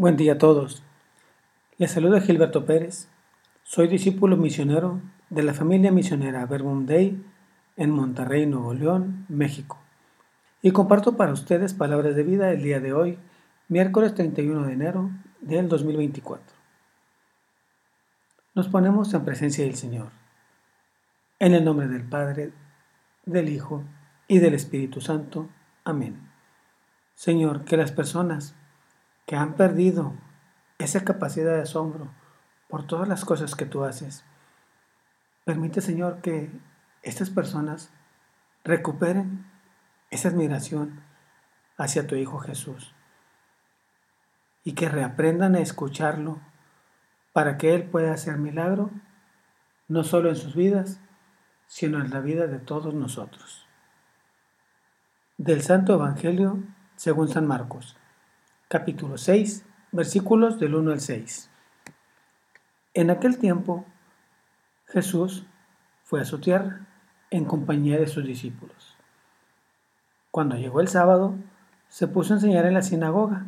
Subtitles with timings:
[0.00, 0.82] Buen día a todos.
[1.76, 3.08] Les saluda Gilberto Pérez.
[3.64, 7.22] Soy discípulo misionero de la familia misionera Verbum Dei
[7.76, 9.76] en Monterrey, Nuevo León, México.
[10.62, 13.18] Y comparto para ustedes palabras de vida el día de hoy,
[13.68, 15.10] miércoles 31 de enero
[15.42, 16.46] del 2024.
[18.54, 20.12] Nos ponemos en presencia del Señor.
[21.38, 22.52] En el nombre del Padre,
[23.26, 23.84] del Hijo
[24.28, 25.50] y del Espíritu Santo.
[25.84, 26.26] Amén.
[27.16, 28.54] Señor, que las personas
[29.26, 30.14] que han perdido
[30.78, 32.10] esa capacidad de asombro
[32.68, 34.24] por todas las cosas que tú haces.
[35.44, 36.50] Permite, Señor, que
[37.02, 37.90] estas personas
[38.64, 39.46] recuperen
[40.10, 41.02] esa admiración
[41.76, 42.94] hacia tu Hijo Jesús
[44.64, 46.40] y que reaprendan a escucharlo
[47.32, 48.90] para que Él pueda hacer milagro,
[49.88, 51.00] no solo en sus vidas,
[51.66, 53.66] sino en la vida de todos nosotros.
[55.38, 56.62] Del Santo Evangelio
[56.96, 57.96] según San Marcos
[58.72, 61.50] capítulo 6, versículos del 1 al 6.
[62.94, 63.84] En aquel tiempo,
[64.86, 65.44] Jesús
[66.04, 66.86] fue a su tierra
[67.30, 68.96] en compañía de sus discípulos.
[70.30, 71.34] Cuando llegó el sábado,
[71.88, 73.46] se puso a enseñar en la sinagoga,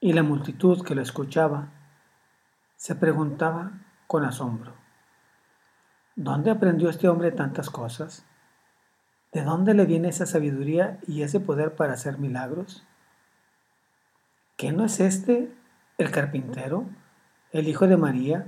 [0.00, 1.68] y la multitud que lo escuchaba
[2.76, 3.72] se preguntaba
[4.06, 4.72] con asombro,
[6.14, 8.24] ¿dónde aprendió este hombre tantas cosas?
[9.30, 12.86] ¿De dónde le viene esa sabiduría y ese poder para hacer milagros?
[14.56, 15.54] ¿Qué no es este
[15.98, 16.86] el carpintero,
[17.52, 18.46] el hijo de María,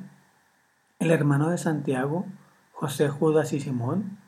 [1.01, 2.25] el hermano de Santiago,
[2.73, 4.19] José, Judas y Simón?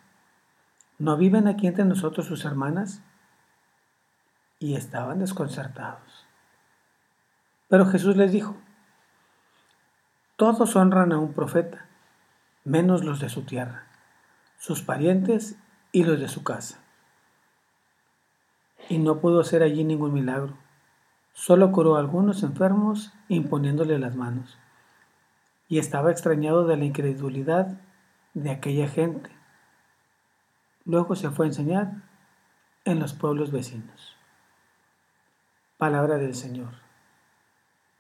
[0.99, 3.03] ¿No viven aquí entre nosotros sus hermanas?
[4.59, 6.27] Y estaban desconcertados.
[7.69, 8.57] Pero Jesús les dijo,
[10.37, 11.87] todos honran a un profeta,
[12.63, 13.87] menos los de su tierra,
[14.59, 15.57] sus parientes
[15.93, 16.79] y los de su casa.
[18.91, 20.59] Y no pudo ser allí ningún milagro
[21.41, 24.59] Solo curó a algunos enfermos imponiéndole las manos.
[25.69, 27.81] Y estaba extrañado de la incredulidad
[28.35, 29.31] de aquella gente.
[30.85, 32.03] Luego se fue a enseñar
[32.85, 34.19] en los pueblos vecinos.
[35.79, 36.75] Palabra del Señor.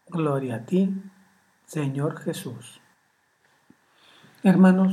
[0.09, 1.03] Gloria a ti,
[1.65, 2.83] Señor Jesús.
[4.43, 4.93] Hermanos,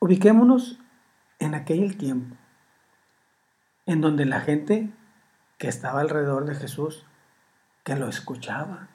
[0.00, 0.80] ubiquémonos
[1.38, 2.34] en aquel tiempo,
[3.86, 4.92] en donde la gente
[5.56, 7.07] que estaba alrededor de Jesús
[7.84, 8.88] que lo escuchaba,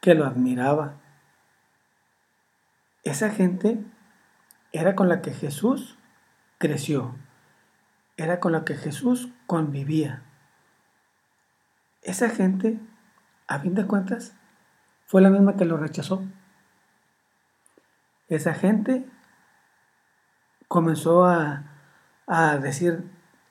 [0.00, 0.96] que lo admiraba.
[3.04, 3.84] Esa gente
[4.72, 5.98] era con la que Jesús
[6.58, 7.14] creció,
[8.16, 10.22] era con la que Jesús convivía.
[12.02, 12.80] Esa gente,
[13.46, 14.34] a fin de cuentas,
[15.06, 16.22] fue la misma que lo rechazó.
[18.28, 19.06] Esa gente
[20.68, 21.70] comenzó a,
[22.26, 23.04] a decir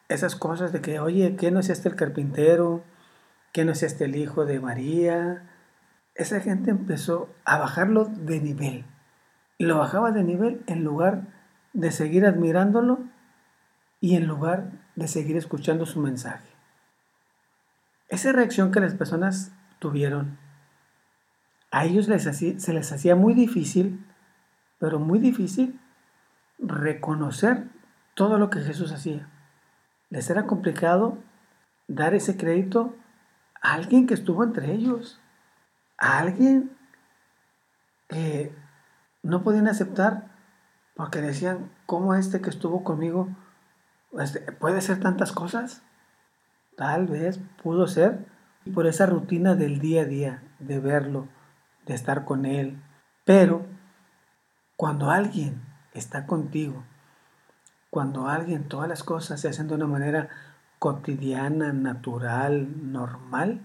[0.09, 2.83] esas cosas de que, oye, ¿qué no es este el carpintero?
[3.53, 5.49] Que no es este el hijo de María.
[6.15, 8.85] Esa gente empezó a bajarlo de nivel.
[9.59, 11.27] Lo bajaba de nivel en lugar
[11.71, 12.99] de seguir admirándolo
[14.01, 16.49] y en lugar de seguir escuchando su mensaje.
[18.09, 20.37] Esa reacción que las personas tuvieron,
[21.71, 24.05] a ellos se les hacía muy difícil,
[24.79, 25.79] pero muy difícil,
[26.59, 27.67] reconocer
[28.15, 29.29] todo lo que Jesús hacía.
[30.09, 31.17] Les era complicado
[31.87, 32.95] dar ese crédito
[33.63, 35.19] alguien que estuvo entre ellos,
[35.97, 36.77] alguien
[38.09, 38.53] que
[39.23, 40.31] no podían aceptar
[40.95, 43.29] porque decían, ¿cómo este que estuvo conmigo
[44.19, 45.81] este, puede ser tantas cosas?
[46.75, 48.27] Tal vez pudo ser
[48.73, 51.29] por esa rutina del día a día, de verlo,
[51.85, 52.81] de estar con él.
[53.25, 53.65] Pero
[54.75, 55.61] cuando alguien
[55.93, 56.83] está contigo,
[57.89, 60.29] cuando alguien, todas las cosas se hacen de una manera
[60.83, 63.61] cotidiana, natural, normal,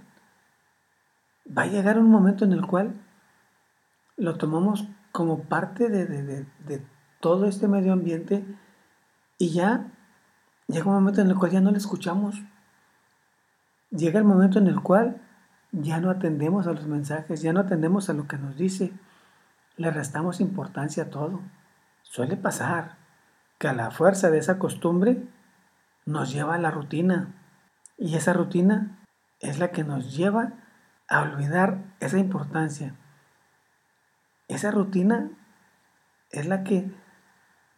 [1.47, 2.95] va a llegar un momento en el cual
[4.17, 6.47] lo tomamos como parte de,
[7.19, 8.47] todo este medio ambiente
[9.37, 9.91] y ya
[10.69, 12.41] llega un momento en el cual ya no le escuchamos.
[13.91, 15.21] Llega el momento en el cual
[15.73, 18.93] ya no atendemos a los mensajes, ya no atendemos a lo que nos dice,
[19.77, 21.41] le restamos importancia a todo.
[22.03, 22.97] Suele pasar
[23.59, 25.27] que a la fuerza de esa costumbre
[26.09, 27.35] nos lleva a la rutina.
[27.99, 28.99] Y esa rutina
[29.41, 30.55] es la que nos lleva
[31.07, 32.95] a olvidar esa importancia.
[34.49, 35.31] Esa rutina
[36.31, 36.91] es la que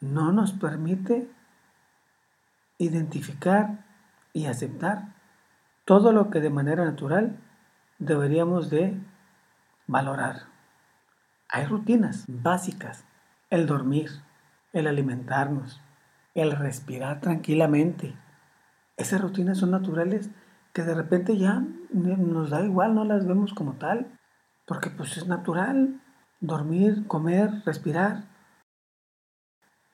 [0.01, 1.29] no nos permite
[2.79, 3.85] identificar
[4.33, 5.17] y aceptar
[5.85, 7.37] todo lo que de manera natural
[7.99, 8.97] deberíamos de
[9.89, 10.43] valorar.
[11.49, 13.05] Hay rutinas básicas,
[13.51, 14.09] el dormir,
[14.73, 15.83] el alimentarnos,
[16.35, 18.15] el respirar tranquilamente.
[18.97, 20.31] Esas rutinas son naturales
[20.73, 24.19] que de repente ya nos da igual, no las vemos como tal,
[24.67, 26.01] porque pues es natural
[26.41, 28.25] dormir, comer, respirar.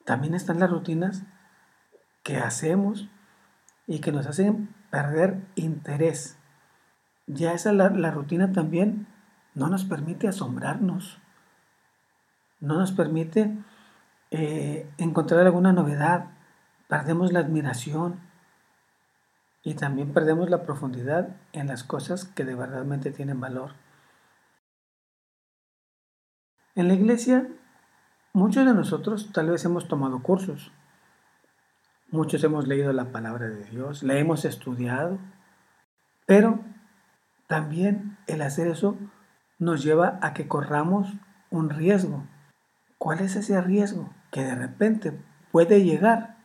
[0.05, 1.25] También están las rutinas
[2.23, 3.09] que hacemos
[3.87, 6.39] y que nos hacen perder interés.
[7.27, 9.09] Ya esa la, la rutina también
[9.55, 11.19] no nos permite asombrarnos,
[12.61, 13.56] no nos permite
[14.31, 16.31] eh, encontrar alguna novedad,
[16.88, 18.20] perdemos la admiración
[19.62, 23.73] y también perdemos la profundidad en las cosas que de verdadmente tienen valor.
[26.75, 27.49] En la iglesia,
[28.32, 30.72] muchos de nosotros tal vez hemos tomado cursos,
[32.11, 35.19] muchos hemos leído la palabra de Dios, la hemos estudiado,
[36.26, 36.61] pero
[37.46, 38.96] también el hacer eso
[39.58, 41.14] nos lleva a que corramos
[41.50, 42.25] un riesgo.
[42.99, 44.11] ¿Cuál es ese riesgo?
[44.31, 45.12] Que de repente
[45.52, 46.37] puede llegar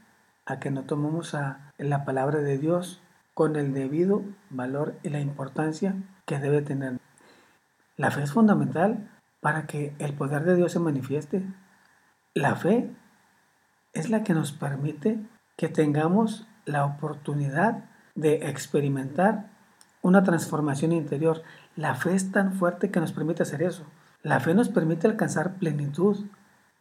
[0.46, 3.02] a que no tomemos a la palabra de Dios
[3.34, 5.96] con el debido valor y la importancia
[6.26, 7.00] que debe tener.
[7.98, 9.10] La fe es fundamental
[9.42, 11.44] para que el poder de Dios se manifieste.
[12.34, 12.90] La fe
[13.94, 15.20] es la que nos permite
[15.58, 17.86] que tengamos la oportunidad
[18.16, 19.50] de experimentar
[20.02, 21.44] una transformación interior.
[21.76, 23.86] La fe es tan fuerte que nos permite hacer eso.
[24.24, 26.26] La fe nos permite alcanzar plenitud.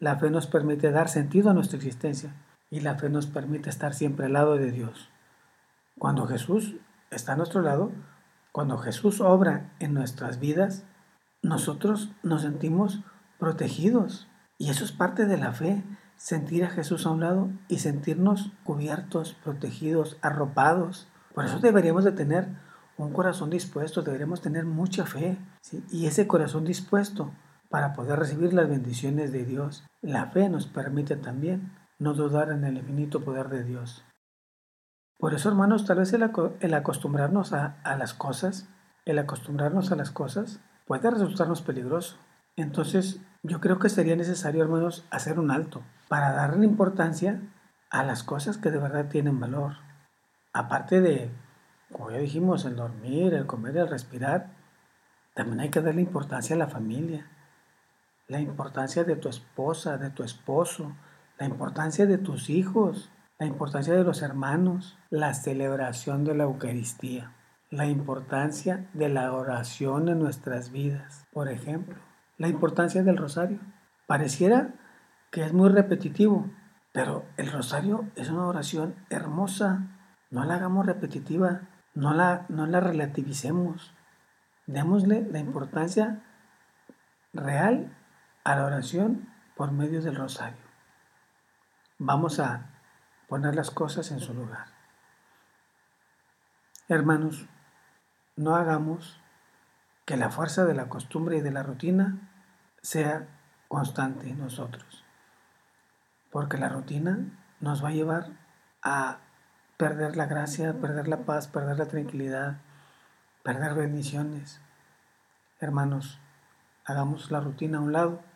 [0.01, 2.35] La fe nos permite dar sentido a nuestra existencia.
[2.71, 5.11] Y la fe nos permite estar siempre al lado de Dios.
[5.99, 6.77] Cuando Jesús
[7.11, 7.93] está a nuestro lado,
[8.51, 10.85] cuando Jesús obra en nuestras vidas,
[11.43, 13.01] nosotros nos sentimos
[13.39, 14.27] protegidos.
[14.57, 15.85] Y eso es parte de la fe,
[16.17, 21.09] sentir a Jesús a un lado y sentirnos cubiertos, protegidos, arropados.
[21.35, 22.49] Por eso deberíamos de tener
[22.97, 25.37] un corazón dispuesto, deberíamos tener mucha fe.
[25.91, 27.33] Y ese corazón dispuesto
[27.71, 32.65] para poder recibir las bendiciones de Dios, la fe nos permite también no dudar en
[32.65, 34.05] el infinito poder de Dios.
[35.19, 38.69] Por eso, hermanos, tal vez el, acostumbrarnos a, a las cosas,
[39.05, 42.17] el acostumbrarnos a las cosas, puede resultarnos peligroso.
[42.57, 47.41] Entonces, yo creo que sería necesario, hermanos, hacer un alto para darle importancia
[47.91, 49.77] a las cosas que de verdad tienen valor.
[50.53, 51.31] Aparte de
[51.93, 54.51] como ya dijimos, el dormir, el comer, el respirar,
[55.35, 57.27] también hay que darle importancia a la familia,
[58.31, 60.93] la importancia de tu esposa, de tu esposo,
[61.37, 63.11] la importancia de tus hijos,
[63.41, 67.35] la importancia de los hermanos, la celebración de la Eucaristía,
[67.71, 71.97] la importancia de la oración en nuestras vidas, por ejemplo,
[72.39, 73.59] la importancia del rosario.
[74.07, 74.75] Pareciera
[75.33, 76.49] que es muy repetitivo,
[76.93, 79.89] pero el rosario es una oración hermosa,
[80.31, 81.63] no la hagamos repetitiva,
[81.95, 83.93] no la, no la relativicemos.
[84.69, 86.23] Démosle la importancia
[87.33, 87.97] real
[88.53, 90.59] a la oración por medio del rosario.
[91.99, 92.71] Vamos a
[93.29, 94.67] poner las cosas en su lugar.
[96.89, 97.47] Hermanos,
[98.37, 99.21] no hagamos
[100.05, 102.29] que la fuerza de la costumbre y de la rutina
[102.83, 103.29] sea
[103.69, 105.05] constante en nosotros,
[106.33, 107.19] porque la rutina
[107.61, 108.31] nos va a llevar
[108.83, 109.19] a
[109.77, 112.57] perder la gracia, perder la paz, perder la tranquilidad,
[113.45, 114.61] perder bendiciones.
[115.61, 116.19] Hermanos,
[116.85, 118.30] hagamos la rutina a un lado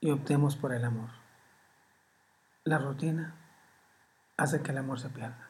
[0.00, 1.10] y optemos por el amor.
[2.64, 3.34] La rutina
[4.36, 5.47] hace que el amor se pierda.